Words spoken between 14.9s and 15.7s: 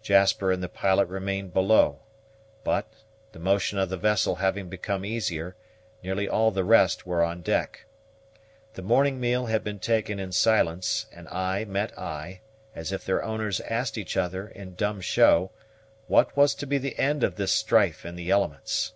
show,